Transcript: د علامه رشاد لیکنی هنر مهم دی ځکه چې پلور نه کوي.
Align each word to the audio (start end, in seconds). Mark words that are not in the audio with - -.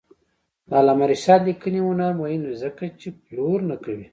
د 0.67 0.69
علامه 0.79 1.05
رشاد 1.13 1.41
لیکنی 1.49 1.79
هنر 1.87 2.11
مهم 2.21 2.41
دی 2.47 2.53
ځکه 2.63 2.83
چې 2.99 3.07
پلور 3.25 3.59
نه 3.69 3.75
کوي. 3.83 4.07